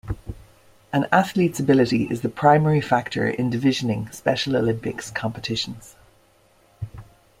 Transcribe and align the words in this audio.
An 0.91 1.05
athlete's 1.11 1.59
ability 1.59 2.05
is 2.05 2.21
the 2.21 2.29
primary 2.29 2.81
factor 2.81 3.27
in 3.27 3.51
divisioning 3.51 4.11
Special 4.11 4.57
Olympics 4.57 5.11
competitions. 5.11 5.95